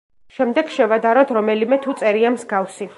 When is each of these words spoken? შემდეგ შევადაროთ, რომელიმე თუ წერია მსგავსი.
შემდეგ 0.37 0.71
შევადაროთ, 0.77 1.35
რომელიმე 1.39 1.81
თუ 1.85 1.99
წერია 2.03 2.37
მსგავსი. 2.39 2.89